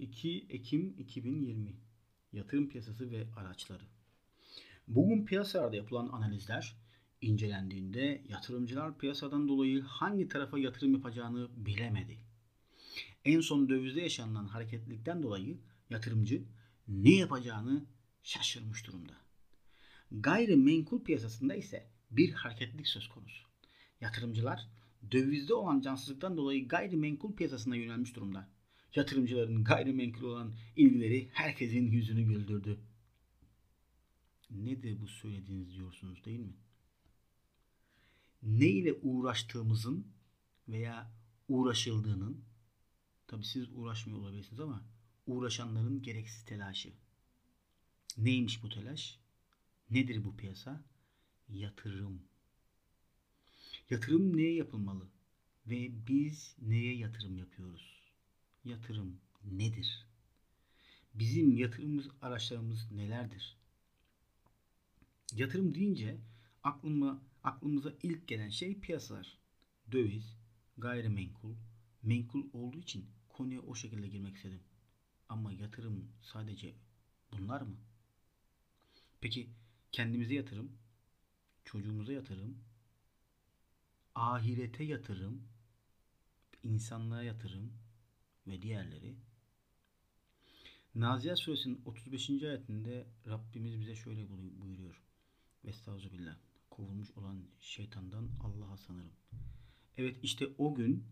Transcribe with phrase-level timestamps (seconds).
[0.00, 1.74] 2 Ekim 2020
[2.32, 3.82] Yatırım piyasası ve araçları.
[4.88, 6.76] Bugün piyasalarda yapılan analizler
[7.20, 12.18] incelendiğinde yatırımcılar piyasadan dolayı hangi tarafa yatırım yapacağını bilemedi.
[13.24, 15.58] En son dövizde yaşanan hareketlilikten dolayı
[15.90, 16.44] yatırımcı
[16.88, 17.84] ne yapacağını
[18.22, 19.14] şaşırmış durumda.
[20.10, 23.46] Gayrimenkul piyasasında ise bir hareketlilik söz konusu.
[24.00, 24.68] Yatırımcılar
[25.12, 28.59] dövizde olan cansızlıktan dolayı gayrimenkul piyasasına yönelmiş durumda.
[28.94, 32.80] Yatırımcıların gayrimenkul olan ilgileri herkesin yüzünü güldürdü.
[34.50, 36.56] Nedir bu söylediğiniz diyorsunuz değil mi?
[38.42, 40.06] Ne ile uğraştığımızın
[40.68, 41.12] veya
[41.48, 42.44] uğraşıldığının
[43.26, 44.84] tabi siz uğraşmıyor olabilirsiniz ama
[45.26, 46.92] uğraşanların gereksiz telaşı.
[48.18, 49.18] Neymiş bu telaş?
[49.90, 50.84] Nedir bu piyasa?
[51.48, 52.22] Yatırım.
[53.90, 55.08] Yatırım neye yapılmalı?
[55.66, 57.99] Ve biz neye yatırım yapıyoruz?
[58.64, 60.06] Yatırım nedir?
[61.14, 63.56] Bizim yatırımımız araçlarımız nelerdir?
[65.34, 66.16] Yatırım deyince
[66.62, 69.38] aklıma, aklımıza ilk gelen şey piyasalar.
[69.92, 70.36] Döviz,
[70.78, 71.54] gayrimenkul,
[72.02, 74.60] menkul olduğu için konuya o şekilde girmek istedim.
[75.28, 76.74] Ama yatırım sadece
[77.32, 77.76] bunlar mı?
[79.20, 79.50] Peki
[79.92, 80.72] kendimize yatırım,
[81.64, 82.58] çocuğumuza yatırım,
[84.14, 85.42] ahirete yatırım,
[86.62, 87.72] insanlığa yatırım
[88.50, 89.14] ve diğerleri.
[90.94, 92.30] Nazihat suresinin 35.
[92.30, 95.02] ayetinde Rabbimiz bize şöyle buyuruyor.
[95.64, 96.36] Estağfirullah.
[96.70, 99.12] Kovulmuş olan şeytandan Allah'a sanırım.
[99.96, 101.04] Evet işte o gün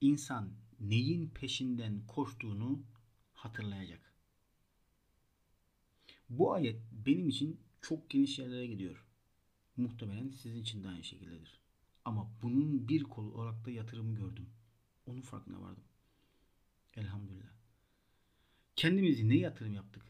[0.00, 2.82] insan neyin peşinden koştuğunu
[3.34, 4.14] hatırlayacak.
[6.28, 9.06] Bu ayet benim için çok geniş yerlere gidiyor.
[9.76, 11.60] Muhtemelen sizin için de aynı şekildedir.
[12.04, 14.50] Ama bunun bir kolu olarak da yatırımı gördüm.
[15.06, 15.84] Onun farkına vardım.
[16.96, 17.50] Elhamdülillah.
[18.76, 20.02] Kendimizi ne yatırım yaptık?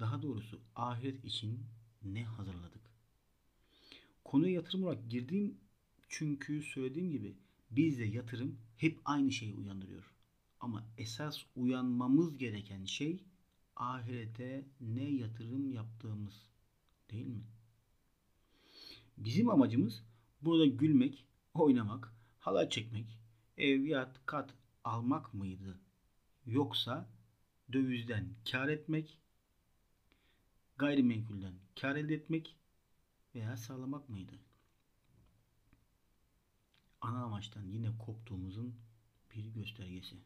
[0.00, 1.60] Daha doğrusu ahiret için
[2.02, 2.80] ne hazırladık?
[4.24, 5.58] Konuya yatırım olarak girdiğim
[6.08, 7.36] çünkü söylediğim gibi
[7.70, 10.12] bizde yatırım hep aynı şeyi uyandırıyor.
[10.60, 13.24] Ama esas uyanmamız gereken şey
[13.76, 16.50] ahirete ne yatırım yaptığımız
[17.10, 17.44] değil mi?
[19.16, 20.02] Bizim amacımız
[20.42, 23.18] burada gülmek, oynamak, halay çekmek,
[23.58, 25.80] ev, yat, kat almak mıydı?
[26.46, 27.08] Yoksa
[27.72, 29.18] dövizden kar etmek,
[30.78, 32.56] gayrimenkulden kar elde etmek
[33.34, 34.32] veya sağlamak mıydı?
[37.00, 38.74] Ana amaçtan yine koptuğumuzun
[39.34, 40.16] bir göstergesi.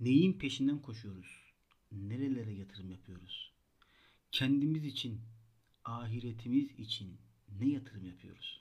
[0.00, 1.52] Neyin peşinden koşuyoruz?
[1.92, 3.52] Nerelere yatırım yapıyoruz?
[4.32, 5.20] Kendimiz için,
[5.84, 7.18] ahiretimiz için
[7.60, 8.60] ne yatırım yapıyoruz?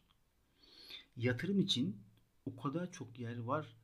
[1.17, 1.97] Yatırım için
[2.45, 3.75] o kadar çok yer var,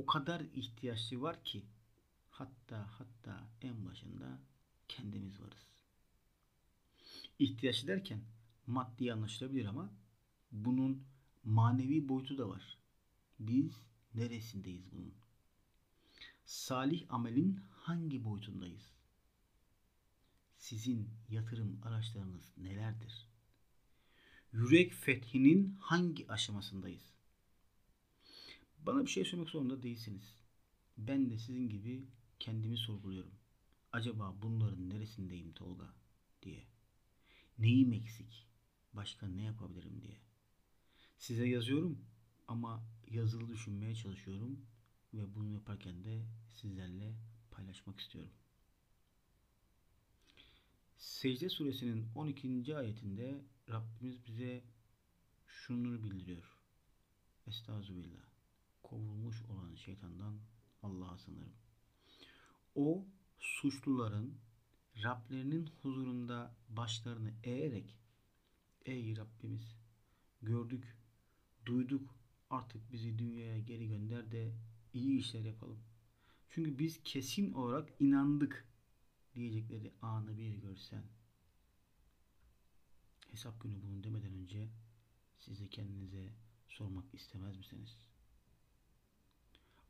[0.00, 1.64] o kadar ihtiyaçlı var ki
[2.30, 4.38] hatta hatta en başında
[4.88, 5.66] kendimiz varız.
[7.38, 8.20] İhtiyaç derken
[8.66, 9.92] maddi anlaşılabilir ama
[10.52, 11.04] bunun
[11.44, 12.78] manevi boyutu da var.
[13.38, 13.72] Biz
[14.14, 15.14] neresindeyiz bunun?
[16.44, 18.92] Salih amelin hangi boyutundayız?
[20.56, 23.26] Sizin yatırım araçlarınız nelerdir?
[24.52, 27.19] Yürek fethinin hangi aşamasındayız?
[28.86, 30.40] Bana bir şey söylemek zorunda değilsiniz.
[30.98, 32.06] Ben de sizin gibi
[32.38, 33.34] kendimi sorguluyorum.
[33.92, 35.94] Acaba bunların neresindeyim Tolga
[36.42, 36.64] diye.
[37.58, 38.46] Neyim eksik?
[38.92, 40.18] Başka ne yapabilirim diye.
[41.18, 41.98] Size yazıyorum
[42.48, 44.66] ama yazılı düşünmeye çalışıyorum
[45.14, 47.14] ve bunu yaparken de sizlerle
[47.50, 48.32] paylaşmak istiyorum.
[50.96, 52.76] Secde suresinin 12.
[52.76, 54.64] ayetinde Rabbimiz bize
[55.46, 56.60] şunu bildiriyor.
[57.46, 58.30] Estağfirullah.
[58.82, 60.38] Kovulmuş olan şeytandan
[60.82, 61.52] Allah'a sınırım.
[62.74, 63.04] O
[63.38, 64.38] suçluların
[64.96, 67.98] Rablerinin huzurunda başlarını eğerek
[68.84, 69.76] Ey Rabbimiz
[70.42, 70.96] gördük,
[71.66, 72.14] duyduk
[72.50, 74.52] artık bizi dünyaya geri gönder de
[74.94, 75.78] iyi işler yapalım.
[76.50, 78.68] Çünkü biz kesin olarak inandık
[79.34, 81.04] diyecekleri anı bir görsen.
[83.30, 84.68] Hesap günü bunun demeden önce
[85.38, 86.32] size kendinize
[86.68, 87.98] sormak istemez misiniz?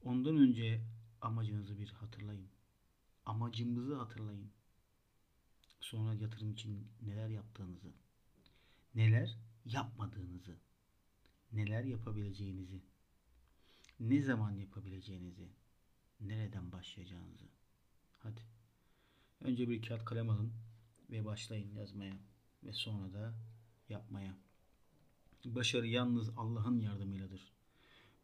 [0.05, 0.81] Ondan önce
[1.21, 2.49] amacınızı bir hatırlayın.
[3.27, 4.51] Amacımızı hatırlayın.
[5.81, 7.93] Sonra yatırım için neler yaptığınızı,
[8.95, 10.57] neler yapmadığınızı,
[11.53, 12.83] neler yapabileceğinizi,
[14.01, 15.49] ne zaman yapabileceğinizi,
[16.21, 17.49] nereden başlayacağınızı.
[18.19, 18.41] Hadi.
[19.41, 20.53] Önce bir kağıt kalem alın
[21.11, 22.19] ve başlayın yazmaya
[22.65, 23.35] ve sonra da
[23.89, 24.39] yapmaya.
[25.45, 27.53] Başarı yalnız Allah'ın yardımıyladır.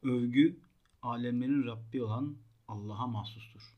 [0.03, 0.61] Övgü
[1.07, 2.37] alemlerin Rabbi olan
[2.69, 3.76] Allah'a mahsustur.